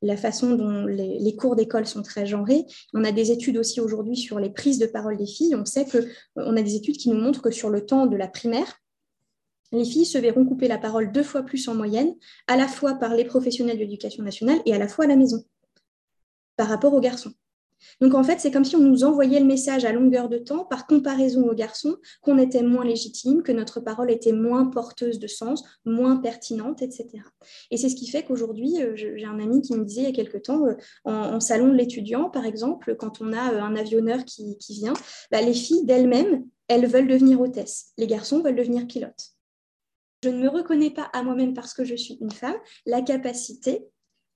la 0.01 0.17
façon 0.17 0.55
dont 0.55 0.87
les, 0.87 1.37
cours 1.37 1.55
d'école 1.55 1.87
sont 1.87 2.01
très 2.01 2.25
genrés. 2.25 2.65
On 2.95 3.05
a 3.05 3.13
des 3.13 3.31
études 3.31 3.59
aussi 3.59 3.79
aujourd'hui 3.79 4.17
sur 4.17 4.41
les 4.41 4.49
prises 4.49 4.79
de 4.79 4.87
parole 4.87 5.19
des 5.19 5.27
filles. 5.27 5.55
On 5.55 5.67
sait 5.67 5.85
que 5.85 5.99
on 6.37 6.57
a 6.57 6.63
des 6.63 6.75
études 6.75 6.97
qui 6.97 7.11
nous 7.11 7.21
montrent 7.21 7.43
que 7.43 7.51
sur 7.51 7.69
le 7.69 7.85
temps 7.85 8.07
de 8.07 8.17
la 8.17 8.27
primaire, 8.27 8.81
les 9.71 9.85
filles 9.85 10.07
se 10.07 10.17
verront 10.17 10.47
couper 10.47 10.67
la 10.67 10.79
parole 10.79 11.13
deux 11.13 11.25
fois 11.25 11.43
plus 11.43 11.69
en 11.69 11.75
moyenne, 11.75 12.15
à 12.47 12.57
la 12.57 12.69
fois 12.69 12.95
par 12.95 13.15
les 13.15 13.27
professionnels 13.27 13.77
de 13.77 13.83
l'éducation 13.83 14.25
nationale 14.25 14.63
et 14.65 14.73
à 14.73 14.79
la 14.79 14.89
fois 14.89 15.05
à 15.05 15.09
la 15.09 15.17
maison, 15.17 15.45
par 16.57 16.69
rapport 16.69 16.95
aux 16.95 17.01
garçons. 17.01 17.35
Donc 18.01 18.15
en 18.15 18.23
fait, 18.23 18.41
c'est 18.41 18.51
comme 18.51 18.65
si 18.65 18.77
on 18.77 18.81
nous 18.81 19.05
envoyait 19.05 19.41
le 19.41 19.47
message 19.47 19.85
à 19.85 19.93
longueur 19.93 20.29
de 20.29 20.39
temps, 20.39 20.65
par 20.65 20.87
comparaison 20.87 21.49
aux 21.49 21.55
garçons, 21.55 21.97
qu'on 22.23 22.39
était 22.39 22.63
moins 22.63 22.85
légitime, 22.85 23.43
que 23.43 23.53
notre 23.53 23.81
parole 23.81 24.11
était 24.11 24.33
moins 24.33 24.67
porteuse 24.67 25.19
de 25.19 25.27
sens, 25.27 25.65
moins 25.85 26.17
pertinente, 26.17 26.83
etc. 26.83 27.09
Et 27.71 27.77
c'est 27.77 27.89
ce 27.89 27.97
qui 27.97 28.09
fait 28.09 28.25
qu'aujourd'hui, 28.25 28.83
euh, 28.83 28.95
j'ai 28.95 29.25
un 29.25 29.41
ami 29.41 29.63
qui 29.63 29.75
me 29.75 29.85
disait 29.85 30.03
il 30.03 30.07
y 30.07 30.09
a 30.09 30.13
quelque 30.13 30.39
temps, 30.39 30.67
euh, 30.67 30.75
en, 31.05 31.41
salon 31.41 31.69
de 31.69 31.75
l'étudiant, 31.75 32.31
par 32.31 32.47
exemple, 32.47 32.97
quand 32.97 33.21
on 33.21 33.33
a 33.33 33.53
euh, 33.53 33.63
un 33.63 33.77
avionneur 33.77 34.25
qui, 34.25 34.57
vient, 34.71 34.95
bah, 35.31 35.41
les 35.41 35.55
filles 35.55 35.85
d'elles-mêmes, 35.85 36.45
elles 36.69 36.87
veulent 36.87 37.09
devenir 37.09 37.41
hôtesses, 37.41 37.93
les 37.99 38.07
garçons 38.07 38.43
veulent 38.43 38.57
devenir 38.57 38.87
pilotes. 38.87 39.35
Je 40.23 40.29
ne 40.29 40.41
me 40.41 40.49
reconnais 40.49 40.91
pas 40.91 41.09
à 41.13 41.23
moi-même 41.23 41.55
parce 41.55 41.73
que 41.73 41.85
je 41.85 41.95
suis 41.95 42.19
une 42.21 42.31
femme 42.31 42.57
la 42.85 43.01
capacité 43.01 43.87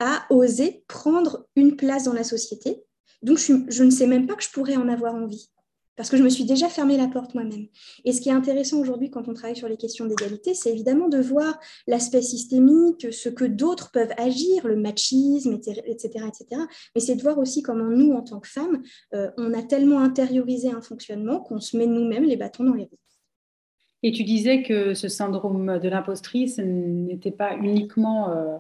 à 0.01 0.27
oser 0.31 0.85
prendre 0.89 1.47
une 1.57 1.77
place 1.77 2.05
dans 2.05 2.13
la 2.13 2.25
société, 2.25 2.83
donc, 3.25 3.39
je, 3.39 3.83
ne 3.83 3.91
sais 3.91 4.07
même 4.07 4.27
pas 4.27 4.35
que 4.35 4.43
je 4.43 4.51
pourrais 4.51 4.77
en 4.77 4.89
avoir 4.89 5.15
envie, 5.15 5.51
parce 5.97 6.11
que 6.11 6.17
je 6.17 6.23
me 6.23 6.29
suis 6.29 6.45
déjà 6.45 6.69
fermé 6.69 6.97
la 6.97 7.09
porte 7.09 7.35
moi-même. 7.35 7.67
Et 8.05 8.13
ce 8.13 8.21
qui 8.21 8.29
est 8.29 8.33
intéressant 8.33 8.79
aujourd'hui 8.79 9.11
quand 9.11 9.29
on 9.29 9.35
travaille 9.35 9.57
sur 9.57 9.69
les 9.69 9.77
questions 9.77 10.07
d'égalité, 10.07 10.55
c'est 10.55 10.71
évidemment 10.71 11.09
de 11.09 11.19
voir 11.19 11.59
l'aspect 11.87 12.23
systémique, 12.23 13.13
ce 13.13 13.29
que 13.29 13.45
d'autres 13.45 13.91
peuvent 13.93 14.13
agir, 14.19 14.67
le 14.67 14.77
machisme, 14.77 15.55
etc. 15.55 15.83
etc. 16.29 16.63
Mais 16.95 17.01
c'est 17.01 17.17
de 17.17 17.23
voir 17.23 17.39
aussi 17.39 17.63
comment 17.63 17.89
nous, 17.89 18.13
en 18.13 18.23
tant 18.23 18.41
que 18.41 18.49
femmes, 18.49 18.83
euh, 19.15 19.31
on 19.39 19.55
a 19.55 19.63
tellement 19.63 20.01
intériorisé 20.01 20.71
un 20.71 20.83
fonctionnement 20.83 21.41
qu'on 21.41 21.61
se 21.61 21.77
met 21.77 21.87
nous-mêmes 21.87 22.25
les 22.25 22.37
bâtons 22.37 22.65
dans 22.65 22.75
les 22.75 22.85
roues. 22.85 22.99
Et 24.03 24.13
tu 24.13 24.23
disais 24.23 24.63
que 24.63 24.93
ce 24.93 25.09
syndrome 25.09 25.79
de 25.79 25.89
l'impostrice 25.89 26.59
n'était 26.59 27.31
pas 27.31 27.57
uniquement 27.57 28.31
euh, 28.31 28.59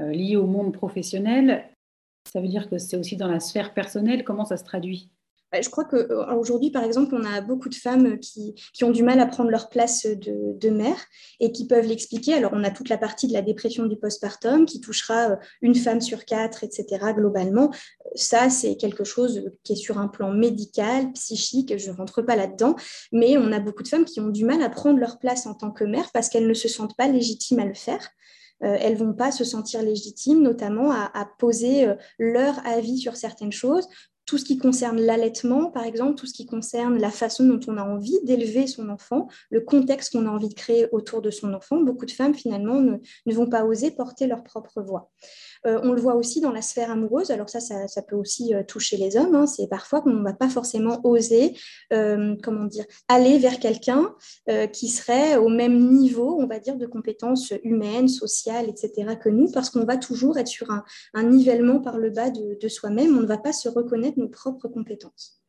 euh, 0.00 0.10
lié 0.10 0.36
au 0.36 0.46
monde 0.46 0.72
professionnel. 0.72 1.64
Ça 2.32 2.40
veut 2.40 2.48
dire 2.48 2.68
que 2.70 2.78
c'est 2.78 2.96
aussi 2.96 3.16
dans 3.16 3.28
la 3.28 3.40
sphère 3.40 3.74
personnelle, 3.74 4.24
comment 4.24 4.44
ça 4.44 4.56
se 4.56 4.64
traduit? 4.64 5.10
Je 5.52 5.68
crois 5.68 5.84
qu'aujourd'hui, 5.84 6.70
par 6.70 6.84
exemple, 6.84 7.12
on 7.12 7.24
a 7.24 7.40
beaucoup 7.40 7.68
de 7.68 7.74
femmes 7.74 8.20
qui, 8.20 8.54
qui, 8.72 8.84
ont 8.84 8.92
du 8.92 9.02
mal 9.02 9.18
à 9.18 9.26
prendre 9.26 9.50
leur 9.50 9.68
place 9.68 10.06
de, 10.06 10.56
de 10.56 10.70
mère 10.70 10.96
et 11.40 11.50
qui 11.50 11.66
peuvent 11.66 11.86
l'expliquer. 11.86 12.34
Alors, 12.34 12.52
on 12.54 12.62
a 12.62 12.70
toute 12.70 12.88
la 12.88 12.98
partie 12.98 13.26
de 13.26 13.32
la 13.32 13.42
dépression 13.42 13.86
du 13.86 13.96
postpartum 13.96 14.64
qui 14.64 14.80
touchera 14.80 15.38
une 15.60 15.74
femme 15.74 16.00
sur 16.00 16.24
quatre, 16.24 16.62
etc. 16.62 16.86
globalement. 17.16 17.72
Ça, 18.14 18.48
c'est 18.48 18.76
quelque 18.76 19.02
chose 19.02 19.50
qui 19.64 19.72
est 19.72 19.76
sur 19.76 19.98
un 19.98 20.06
plan 20.06 20.32
médical, 20.32 21.10
psychique, 21.14 21.76
je 21.76 21.90
ne 21.90 21.96
rentre 21.96 22.22
pas 22.22 22.36
là-dedans, 22.36 22.76
mais 23.10 23.36
on 23.36 23.50
a 23.50 23.58
beaucoup 23.58 23.82
de 23.82 23.88
femmes 23.88 24.04
qui 24.04 24.20
ont 24.20 24.28
du 24.28 24.44
mal 24.44 24.62
à 24.62 24.68
prendre 24.68 25.00
leur 25.00 25.18
place 25.18 25.46
en 25.46 25.54
tant 25.54 25.72
que 25.72 25.82
mère 25.82 26.12
parce 26.12 26.28
qu'elles 26.28 26.46
ne 26.46 26.54
se 26.54 26.68
sentent 26.68 26.96
pas 26.96 27.08
légitimes 27.08 27.58
à 27.58 27.64
le 27.64 27.74
faire. 27.74 28.08
Euh, 28.62 28.76
elles 28.80 28.96
vont 28.96 29.14
pas 29.14 29.32
se 29.32 29.44
sentir 29.44 29.82
légitimes, 29.82 30.42
notamment 30.42 30.90
à, 30.92 31.28
poser 31.38 31.86
euh, 31.86 31.94
leur 32.18 32.64
avis 32.66 32.98
sur 32.98 33.16
certaines 33.16 33.52
choses, 33.52 33.88
tout 34.26 34.38
ce 34.38 34.44
qui 34.44 34.58
concerne 34.58 35.00
l'allaitement, 35.00 35.70
par 35.70 35.84
exemple, 35.84 36.14
tout 36.14 36.26
ce 36.26 36.34
qui 36.34 36.46
concerne 36.46 36.98
la 36.98 37.10
façon 37.10 37.44
dont 37.44 37.60
on 37.66 37.76
a 37.76 37.82
envie 37.82 38.18
d'élever 38.22 38.66
son 38.66 38.88
enfant, 38.88 39.28
le 39.50 39.60
contexte 39.60 40.12
qu'on 40.12 40.26
a 40.26 40.30
envie 40.30 40.48
de 40.48 40.54
créer 40.54 40.86
autour 40.92 41.20
de 41.20 41.30
son 41.30 41.52
enfant, 41.52 41.80
beaucoup 41.80 42.06
de 42.06 42.12
femmes, 42.12 42.34
finalement, 42.34 42.80
ne 42.80 43.34
vont 43.34 43.48
pas 43.48 43.64
oser 43.64 43.90
porter 43.90 44.28
leur 44.28 44.44
propre 44.44 44.82
voix. 44.82 45.10
Euh, 45.66 45.80
on 45.82 45.92
le 45.92 46.00
voit 46.00 46.14
aussi 46.14 46.40
dans 46.40 46.52
la 46.52 46.62
sphère 46.62 46.90
amoureuse. 46.90 47.30
Alors 47.30 47.48
ça, 47.48 47.60
ça, 47.60 48.02
peut 48.02 48.16
aussi 48.16 48.54
euh, 48.54 48.62
toucher 48.62 48.96
les 48.96 49.16
hommes. 49.16 49.34
Hein. 49.34 49.46
C'est 49.46 49.68
parfois 49.68 50.00
qu'on 50.00 50.10
ne 50.10 50.24
va 50.24 50.32
pas 50.32 50.48
forcément 50.48 51.00
oser, 51.04 51.56
euh, 51.92 52.34
comment 52.42 52.64
dire, 52.64 52.84
aller 53.08 53.38
vers 53.38 53.58
quelqu'un 53.58 54.14
qui 54.72 54.88
serait 54.88 55.36
au 55.36 55.48
même 55.48 55.78
niveau, 55.90 56.38
on 56.40 56.46
va 56.46 56.58
dire, 56.58 56.76
de 56.76 56.86
compétences 56.86 57.52
humaines, 57.62 58.08
sociales, 58.08 58.68
etc. 58.68 59.16
que 59.20 59.28
nous, 59.28 59.50
parce 59.50 59.70
qu'on 59.70 59.84
va 59.84 59.96
toujours 59.96 60.38
être 60.38 60.48
sur 60.48 60.70
un, 60.70 60.84
nivellement 61.22 61.80
par 61.80 61.98
le 61.98 62.10
bas 62.10 62.30
de, 62.30 62.58
de 62.60 62.68
soi-même. 62.68 63.16
On 63.16 63.20
ne 63.20 63.26
va 63.26 63.38
pas 63.38 63.52
se 63.52 63.68
reconnaître 63.68 64.18
nos 64.18 64.28
propres 64.28 64.68
compétences. 64.68 65.40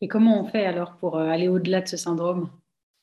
Et 0.00 0.08
comment 0.08 0.40
on 0.40 0.46
fait 0.46 0.66
alors 0.66 0.96
pour 0.98 1.18
aller 1.18 1.48
au-delà 1.48 1.80
de 1.80 1.88
ce 1.88 1.96
syndrome? 1.96 2.50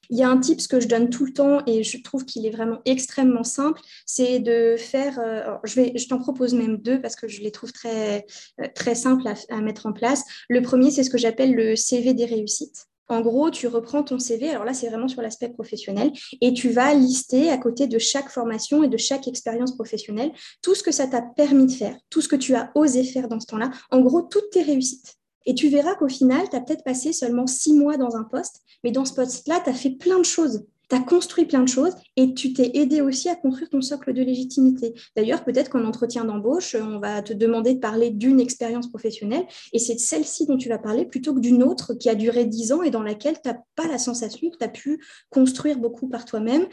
Il 0.09 0.17
y 0.17 0.23
a 0.23 0.29
un 0.29 0.37
tip 0.37 0.57
que 0.67 0.79
je 0.79 0.87
donne 0.87 1.09
tout 1.09 1.25
le 1.25 1.33
temps 1.33 1.61
et 1.65 1.83
je 1.83 2.01
trouve 2.01 2.25
qu'il 2.25 2.45
est 2.45 2.49
vraiment 2.49 2.79
extrêmement 2.85 3.43
simple, 3.43 3.81
c'est 4.05 4.39
de 4.39 4.75
faire, 4.77 5.19
euh, 5.19 5.57
je, 5.63 6.07
t'en 6.07 6.19
propose 6.19 6.53
même 6.53 6.77
deux 6.77 7.01
parce 7.01 7.15
que 7.15 7.27
je 7.27 7.41
les 7.41 7.51
trouve 7.51 7.71
très, 7.71 8.25
euh, 8.61 8.67
très 8.73 8.95
simples 8.95 9.23
à, 9.49 9.61
mettre 9.61 9.85
en 9.85 9.93
place. 9.93 10.23
Le 10.49 10.61
premier, 10.61 10.91
c'est 10.91 11.03
ce 11.03 11.09
que 11.09 11.17
j'appelle 11.17 11.53
le 11.53 11.75
CV 11.75 12.13
des 12.13 12.25
réussites. 12.25 12.85
En 13.09 13.21
gros, 13.21 13.49
tu 13.49 13.67
reprends 13.67 14.03
ton 14.03 14.19
CV, 14.19 14.49
alors 14.49 14.65
là 14.65 14.73
c'est 14.73 14.89
vraiment 14.89 15.07
sur 15.07 15.21
l'aspect 15.21 15.47
professionnel, 15.47 16.11
et 16.41 16.53
tu 16.53 16.69
vas 16.69 16.93
lister 16.93 17.49
à 17.49 17.57
côté 17.57 17.87
de 17.87 17.97
chaque 17.99 18.29
formation 18.29 18.83
et 18.83 18.89
de 18.89 18.97
chaque 18.97 19.29
expérience 19.29 19.75
professionnelle 19.75 20.33
tout 20.61 20.75
ce 20.75 20.83
que 20.83 20.91
ça 20.91 21.07
t'a 21.07 21.21
permis 21.21 21.67
de 21.67 21.71
faire, 21.71 21.97
tout 22.09 22.19
ce 22.19 22.27
que 22.27 22.35
tu 22.35 22.53
as 22.53 22.69
osé 22.75 23.05
faire 23.05 23.29
dans 23.29 23.39
ce 23.39 23.47
temps-là, 23.47 23.71
en 23.91 24.01
gros 24.01 24.23
toutes 24.23 24.49
tes 24.49 24.61
réussites. 24.61 25.15
Et 25.47 25.55
tu 25.55 25.69
verras 25.69 25.95
qu'au 25.95 26.09
final, 26.09 26.47
tu 26.49 26.55
as 26.55 26.61
peut-être 26.61 26.83
passé 26.83 27.13
seulement 27.13 27.47
six 27.47 27.73
mois 27.73 27.97
dans 27.97 28.17
un 28.17 28.23
poste, 28.23 28.61
mais 28.83 28.91
dans 28.91 29.05
ce 29.05 29.13
poste-là, 29.13 29.61
tu 29.63 29.69
as 29.69 29.73
fait 29.73 29.91
plein 29.91 30.19
de 30.19 30.25
choses. 30.25 30.65
Tu 30.89 30.95
as 30.95 30.99
construit 30.99 31.45
plein 31.45 31.63
de 31.63 31.67
choses 31.67 31.93
et 32.15 32.33
tu 32.33 32.53
t'es 32.53 32.71
aidé 32.75 33.01
aussi 33.01 33.27
à 33.27 33.35
construire 33.35 33.69
ton 33.69 33.81
socle 33.81 34.13
de 34.13 34.21
légitimité. 34.21 34.93
D'ailleurs, 35.17 35.43
peut-être 35.43 35.69
qu'en 35.69 35.83
entretien 35.83 36.23
d'embauche, 36.23 36.75
on 36.75 36.99
va 36.99 37.21
te 37.21 37.33
demander 37.33 37.73
de 37.73 37.79
parler 37.79 38.09
d'une 38.09 38.39
expérience 38.39 38.89
professionnelle 38.89 39.45
et 39.73 39.79
c'est 39.79 39.97
celle-ci 39.97 40.45
dont 40.45 40.55
tu 40.55 40.69
vas 40.69 40.77
parler 40.77 41.05
plutôt 41.05 41.33
que 41.33 41.41
d'une 41.41 41.63
autre 41.63 41.93
qui 41.93 42.09
a 42.09 42.15
duré 42.15 42.45
dix 42.45 42.71
ans 42.71 42.83
et 42.83 42.89
dans 42.89 43.03
laquelle 43.03 43.35
tu 43.41 43.49
n'as 43.49 43.57
pas 43.75 43.87
la 43.87 43.97
sensation 43.97 44.49
que 44.49 44.57
tu 44.57 44.63
as 44.63 44.69
pu 44.69 45.03
construire 45.29 45.77
beaucoup 45.77 46.07
par 46.07 46.23
toi-même 46.23 46.67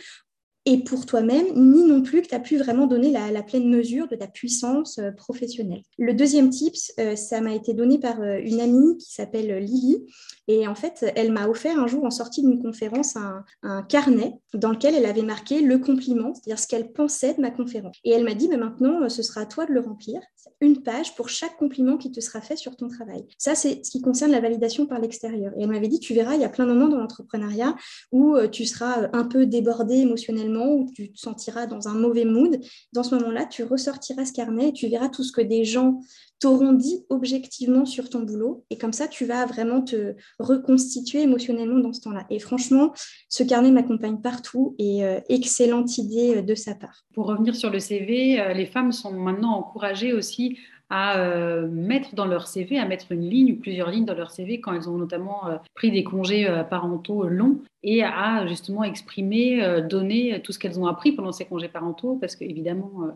et 0.67 0.79
pour 0.79 1.05
toi-même, 1.05 1.47
ni 1.55 1.85
non 1.85 2.01
plus 2.01 2.23
que 2.23 2.29
tu 2.29 2.35
as 2.35 2.41
pu 2.41 2.57
vraiment 2.57 2.87
donner 2.87 3.11
la, 3.11 3.43
pleine 3.43 3.69
mesure 3.69 4.09
de 4.09 4.17
ta 4.17 4.27
puissance 4.27 4.99
euh, 4.99 5.11
professionnelle. 5.11 5.83
Le 5.99 6.15
deuxième 6.15 6.49
tips, 6.49 6.93
euh, 6.99 7.17
ça 7.17 7.43
m'a 7.43 7.55
été 7.55 7.75
donné 7.75 7.99
par 7.99 8.23
euh, 8.23 8.39
une 8.43 8.61
amie 8.61 8.97
qui 8.97 9.13
s'appelle 9.13 9.59
Lily. 9.59 10.07
Et 10.49 10.67
en 10.67 10.75
fait, 10.75 11.05
elle 11.17 11.33
m'a 11.33 11.49
offert 11.49 11.79
un 11.79 11.87
jour 11.87 12.05
en 12.05 12.11
sortie 12.11 12.43
d'une 12.43 12.63
conférence 12.63 13.17
un, 13.17 13.45
un, 13.63 13.83
carnet 13.83 14.35
dans 14.55 14.71
lequel 14.71 14.95
elle 14.95 15.07
avait 15.07 15.23
marqué 15.23 15.61
le 15.61 15.79
compliment, 15.79 16.33
c'est-à-dire 16.35 16.59
ce 16.59 16.67
qu'elle 16.67 16.93
pensait 16.93 17.35
de 17.35 17.41
ma 17.41 17.51
conférence. 17.51 17.97
Et 18.05 18.13
elle 18.13 18.25
m'a 18.25 18.35
dit, 18.35 18.49
mais 18.49 18.57
maintenant, 18.57 19.09
ce 19.09 19.23
sera 19.23 19.43
à 19.43 19.47
toi 19.47 19.67
de 19.67 19.73
le 19.73 19.81
remplir. 19.81 20.21
Une 20.61 20.83
page 20.83 21.15
pour 21.15 21.29
chaque 21.29 21.57
compliment 21.57 21.97
qui 21.97 22.11
te 22.11 22.21
sera 22.21 22.41
fait 22.41 22.57
sur 22.57 22.77
ton 22.77 22.89
travail. 22.89 23.27
Ça, 23.39 23.55
c'est 23.55 23.85
ce 23.85 23.91
qui 23.91 24.01
concerne 24.03 24.31
la 24.31 24.41
validation 24.41 24.87
par 24.87 25.01
l'extérieur. 25.01 25.53
Et 25.57 25.63
elle 25.63 25.71
m'avait 25.71 25.89
dit, 25.89 25.99
tu 25.99 26.15
verras, 26.15 26.35
il 26.35 26.43
y 26.43 26.45
a 26.45 26.51
plein 26.51 26.67
de 26.67 26.73
moments 26.73 26.89
dans 26.89 26.99
l'entrepreneuriat 26.99 27.75
où 28.13 28.37
tu 28.53 28.67
seras 28.67 29.09
un 29.15 29.25
peu 29.25 29.47
débordé 29.47 29.97
émotionnellement 29.97 30.54
où 30.61 30.91
tu 30.95 31.13
te 31.13 31.19
sentiras 31.19 31.67
dans 31.67 31.89
un 31.89 31.95
mauvais 31.95 32.25
mood, 32.25 32.61
dans 32.93 33.03
ce 33.03 33.15
moment-là, 33.17 33.47
tu 33.47 33.65
ressortiras 33.65 34.25
ce 34.25 34.33
carnet 34.33 34.69
et 34.69 34.73
tu 34.73 34.89
verras 34.89 35.09
tout 35.09 35.23
ce 35.23 35.33
que 35.33 35.43
des 35.43 35.65
gens 35.65 36.01
t'auront 36.41 36.73
dit 36.73 37.05
objectivement 37.09 37.87
sur 37.87 38.11
ton 38.11 38.21
boulot. 38.21 38.65
Et 38.69 38.77
comme 38.77 38.93
ça, 38.93 39.09
tu 39.09 39.25
vas 39.25 39.47
vraiment 39.47 39.83
te 39.83 40.15
reconstituer 40.39 41.23
émotionnellement 41.23 41.79
dans 41.79 41.93
ce 41.93 42.03
temps-là. 42.03 42.27
Et 42.29 42.39
franchement, 42.39 42.93
ce 43.29 43.43
carnet 43.43 43.71
m'accompagne 43.71 44.21
partout 44.21 44.75
et 44.79 45.05
euh, 45.05 45.21
excellente 45.29 45.97
idée 45.97 46.37
euh, 46.37 46.43
de 46.43 46.55
sa 46.55 46.75
part. 46.75 47.05
Pour 47.15 47.27
revenir 47.27 47.55
sur 47.55 47.71
le 47.71 47.79
CV, 47.79 48.41
euh, 48.41 48.53
les 48.53 48.67
femmes 48.67 48.93
sont 48.93 49.13
maintenant 49.13 49.57
encouragées 49.57 50.13
aussi 50.13 50.59
à 50.97 51.19
euh, 51.19 51.67
mettre 51.67 52.15
dans 52.15 52.25
leur 52.25 52.47
CV, 52.47 52.79
à 52.79 52.87
mettre 52.87 53.11
une 53.11 53.29
ligne 53.29 53.55
ou 53.55 53.57
plusieurs 53.57 53.91
lignes 53.91 54.05
dans 54.05 54.15
leur 54.15 54.31
CV 54.31 54.61
quand 54.61 54.73
elles 54.73 54.89
ont 54.89 54.97
notamment 54.97 55.49
euh, 55.49 55.57
pris 55.75 55.91
des 55.91 56.05
congés 56.05 56.49
euh, 56.49 56.63
parentaux 56.63 57.25
longs 57.25 57.59
et 57.83 58.05
à 58.05 58.47
justement 58.47 58.85
exprimer, 58.85 59.83
donner 59.91 60.41
tout 60.43 60.53
ce 60.53 60.59
qu'elles 60.61 60.79
ont 60.79 60.87
appris 60.87 61.11
pendant 61.11 61.33
ces 61.33 61.47
congés 61.47 61.67
parentaux 61.67 62.17
parce 62.21 62.37
qu'évidemment, 62.37 63.11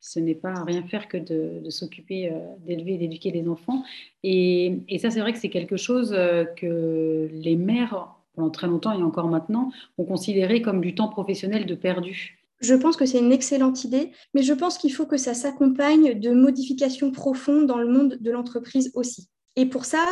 ce 0.00 0.18
n'est 0.18 0.34
pas 0.34 0.64
rien 0.64 0.82
faire 0.84 1.06
que 1.06 1.18
de, 1.18 1.68
s'occuper 1.68 2.32
d'élever 2.66 2.94
et 2.94 2.98
d'éduquer 2.98 3.30
les 3.30 3.46
enfants. 3.46 3.84
Et, 4.24 4.80
et 4.88 4.98
ça, 4.98 5.10
c'est 5.10 5.20
vrai 5.20 5.32
que 5.32 5.38
c'est 5.38 5.50
quelque 5.50 5.76
chose 5.76 6.10
que 6.56 7.28
les 7.30 7.54
mères, 7.54 8.08
pendant 8.34 8.50
très 8.50 8.66
longtemps 8.66 8.98
et 8.98 9.02
encore 9.02 9.28
maintenant, 9.28 9.70
ont 9.98 10.04
considéré 10.04 10.62
comme 10.62 10.80
du 10.80 10.96
temps 10.96 11.08
professionnel 11.08 11.64
de 11.66 11.76
perdu. 11.76 12.37
Je 12.60 12.74
pense 12.74 12.96
que 12.96 13.06
c'est 13.06 13.18
une 13.18 13.32
excellente 13.32 13.84
idée, 13.84 14.12
mais 14.34 14.42
je 14.42 14.52
pense 14.52 14.78
qu'il 14.78 14.92
faut 14.92 15.06
que 15.06 15.16
ça 15.16 15.34
s'accompagne 15.34 16.18
de 16.18 16.30
modifications 16.30 17.10
profondes 17.10 17.66
dans 17.66 17.78
le 17.78 17.88
monde 17.88 18.18
de 18.20 18.30
l'entreprise 18.30 18.90
aussi. 18.94 19.28
Et 19.56 19.66
pour 19.66 19.84
ça, 19.84 20.04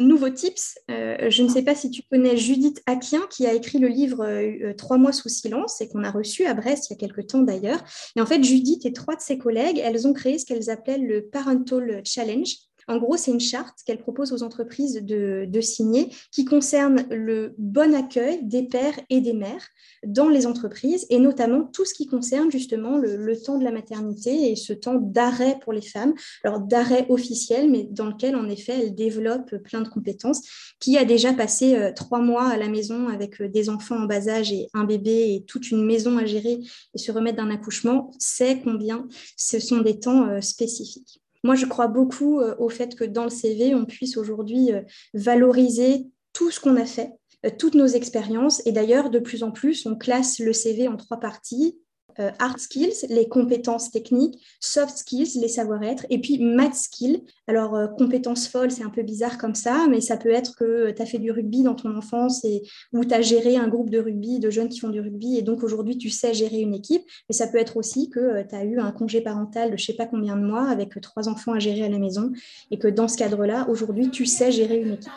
nouveau 0.00 0.30
tips, 0.30 0.78
euh, 0.90 1.30
je 1.30 1.42
ne 1.42 1.48
sais 1.48 1.62
pas 1.62 1.74
si 1.74 1.90
tu 1.90 2.02
connais 2.10 2.36
Judith 2.36 2.82
Aquien 2.86 3.20
qui 3.30 3.46
a 3.46 3.52
écrit 3.52 3.78
le 3.78 3.88
livre 3.88 4.24
euh, 4.24 4.72
Trois 4.74 4.96
mois 4.96 5.12
sous 5.12 5.28
silence 5.28 5.80
et 5.80 5.88
qu'on 5.88 6.04
a 6.04 6.10
reçu 6.10 6.46
à 6.46 6.54
Brest 6.54 6.88
il 6.88 6.94
y 6.94 6.96
a 6.96 6.98
quelques 6.98 7.26
temps 7.28 7.42
d'ailleurs. 7.42 7.82
Et 8.16 8.20
en 8.20 8.26
fait, 8.26 8.42
Judith 8.42 8.84
et 8.86 8.92
trois 8.92 9.16
de 9.16 9.20
ses 9.20 9.38
collègues, 9.38 9.78
elles 9.78 10.06
ont 10.06 10.12
créé 10.12 10.38
ce 10.38 10.46
qu'elles 10.46 10.70
appellent 10.70 11.06
le 11.06 11.26
Parental 11.26 12.02
Challenge. 12.04 12.48
En 12.88 12.98
gros, 12.98 13.16
c'est 13.16 13.30
une 13.30 13.40
charte 13.40 13.80
qu'elle 13.86 13.98
propose 13.98 14.32
aux 14.32 14.42
entreprises 14.42 15.00
de, 15.02 15.60
signer 15.60 16.10
qui 16.30 16.44
concerne 16.44 17.06
le 17.10 17.54
bon 17.56 17.94
accueil 17.94 18.40
des 18.42 18.64
pères 18.64 18.98
et 19.08 19.20
des 19.20 19.32
mères 19.32 19.66
dans 20.06 20.28
les 20.28 20.46
entreprises 20.46 21.06
et 21.08 21.18
notamment 21.18 21.64
tout 21.64 21.86
ce 21.86 21.94
qui 21.94 22.06
concerne 22.06 22.50
justement 22.50 22.98
le, 22.98 23.34
temps 23.40 23.58
de 23.58 23.64
la 23.64 23.72
maternité 23.72 24.50
et 24.50 24.56
ce 24.56 24.72
temps 24.72 24.94
d'arrêt 24.94 25.58
pour 25.62 25.72
les 25.72 25.82
femmes, 25.82 26.14
alors 26.44 26.60
d'arrêt 26.60 27.06
officiel, 27.08 27.70
mais 27.70 27.84
dans 27.90 28.06
lequel 28.06 28.36
en 28.36 28.48
effet 28.48 28.78
elles 28.80 28.94
développent 28.94 29.56
plein 29.56 29.80
de 29.80 29.88
compétences. 29.88 30.42
Qui 30.80 30.98
a 30.98 31.04
déjà 31.04 31.32
passé 31.32 31.76
euh, 31.76 31.92
trois 31.92 32.20
mois 32.20 32.48
à 32.48 32.56
la 32.56 32.68
maison 32.68 33.08
avec 33.08 33.40
euh, 33.40 33.48
des 33.48 33.68
enfants 33.68 33.96
en 33.96 34.06
bas 34.06 34.28
âge 34.28 34.52
et 34.52 34.68
un 34.74 34.84
bébé 34.84 35.34
et 35.34 35.44
toute 35.46 35.70
une 35.70 35.84
maison 35.84 36.18
à 36.18 36.26
gérer 36.26 36.60
et 36.94 36.98
se 36.98 37.10
remettre 37.12 37.36
d'un 37.36 37.50
accouchement 37.50 38.10
sait 38.18 38.60
combien 38.62 39.08
ce 39.36 39.58
sont 39.58 39.80
des 39.80 39.98
temps 39.98 40.28
euh, 40.28 40.40
spécifiques. 40.40 41.23
Moi, 41.44 41.54
je 41.54 41.66
crois 41.66 41.88
beaucoup 41.88 42.40
euh, 42.40 42.56
au 42.58 42.70
fait 42.70 42.96
que 42.96 43.04
dans 43.04 43.24
le 43.24 43.30
CV, 43.30 43.74
on 43.74 43.84
puisse 43.84 44.16
aujourd'hui 44.16 44.72
euh, 44.72 44.80
valoriser 45.12 46.06
tout 46.32 46.50
ce 46.50 46.58
qu'on 46.58 46.76
a 46.76 46.86
fait, 46.86 47.12
euh, 47.44 47.50
toutes 47.56 47.74
nos 47.74 47.86
expériences. 47.86 48.66
Et 48.66 48.72
d'ailleurs, 48.72 49.10
de 49.10 49.18
plus 49.18 49.42
en 49.42 49.52
plus, 49.52 49.86
on 49.86 49.94
classe 49.94 50.38
le 50.38 50.54
CV 50.54 50.88
en 50.88 50.96
trois 50.96 51.20
parties 51.20 51.78
euh, 52.18 52.30
hard 52.38 52.58
skills, 52.58 53.06
les 53.08 53.28
compétences 53.28 53.90
techniques, 53.90 54.40
soft 54.60 54.98
skills, 54.98 55.38
les 55.40 55.48
savoir-être, 55.48 56.06
et 56.10 56.20
puis 56.20 56.38
math 56.38 56.74
skills. 56.74 57.24
Alors, 57.46 57.74
euh, 57.74 57.88
compétences 57.88 58.48
folles, 58.48 58.70
c'est 58.70 58.84
un 58.84 58.90
peu 58.90 59.02
bizarre 59.02 59.38
comme 59.38 59.54
ça, 59.54 59.86
mais 59.88 60.00
ça 60.00 60.16
peut 60.16 60.30
être 60.30 60.56
que 60.56 60.90
tu 60.90 61.02
as 61.02 61.06
fait 61.06 61.18
du 61.18 61.30
rugby 61.30 61.62
dans 61.62 61.74
ton 61.74 61.96
enfance 61.96 62.44
et, 62.44 62.62
ou 62.92 63.04
tu 63.04 63.14
as 63.14 63.22
géré 63.22 63.56
un 63.56 63.68
groupe 63.68 63.90
de 63.90 63.98
rugby, 63.98 64.38
de 64.38 64.50
jeunes 64.50 64.68
qui 64.68 64.80
font 64.80 64.90
du 64.90 65.00
rugby, 65.00 65.36
et 65.36 65.42
donc 65.42 65.62
aujourd'hui, 65.62 65.98
tu 65.98 66.10
sais 66.10 66.34
gérer 66.34 66.60
une 66.60 66.74
équipe. 66.74 67.02
Mais 67.28 67.34
ça 67.34 67.46
peut 67.46 67.58
être 67.58 67.76
aussi 67.76 68.10
que 68.10 68.20
euh, 68.20 68.44
tu 68.48 68.54
as 68.54 68.64
eu 68.64 68.78
un 68.78 68.92
congé 68.92 69.20
parental 69.20 69.70
de 69.70 69.76
je 69.76 69.84
sais 69.84 69.94
pas 69.94 70.06
combien 70.06 70.36
de 70.36 70.44
mois 70.44 70.68
avec 70.68 71.00
trois 71.00 71.28
enfants 71.28 71.52
à 71.52 71.58
gérer 71.58 71.84
à 71.84 71.88
la 71.88 71.98
maison, 71.98 72.32
et 72.70 72.78
que 72.78 72.88
dans 72.88 73.08
ce 73.08 73.16
cadre-là, 73.16 73.66
aujourd'hui, 73.68 74.10
tu 74.10 74.26
sais 74.26 74.52
gérer 74.52 74.80
une 74.80 74.92
équipe. 74.92 75.12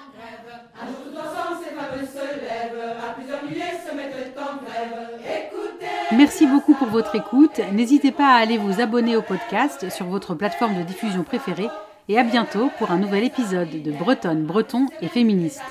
Merci 6.18 6.48
beaucoup 6.48 6.74
pour 6.74 6.88
votre 6.88 7.16
écoute. 7.16 7.62
N'hésitez 7.74 8.12
pas 8.12 8.34
à 8.34 8.40
aller 8.40 8.58
vous 8.58 8.82
abonner 8.82 9.16
au 9.16 9.22
podcast 9.22 9.92
sur 9.92 10.08
votre 10.08 10.34
plateforme 10.34 10.76
de 10.76 10.82
diffusion 10.82 11.22
préférée 11.22 11.70
et 12.10 12.18
à 12.18 12.24
bientôt 12.24 12.72
pour 12.80 12.90
un 12.90 12.98
nouvel 12.98 13.24
épisode 13.24 13.84
de 13.84 13.92
Bretonne, 13.92 14.44
Breton 14.44 14.88
et 15.00 15.10
Féministe. 15.10 15.62